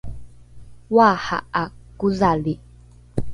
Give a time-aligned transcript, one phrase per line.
[0.95, 1.63] oaha’a
[1.99, 2.53] kodhali